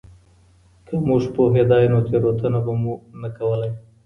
که 0.85 0.93
موږ 1.07 1.23
پوهیدای 1.35 1.85
نو 1.91 1.99
تېروتنه 2.07 2.59
به 2.65 2.73
مو 2.81 2.93
نه 3.21 3.29
کوله. 3.37 3.69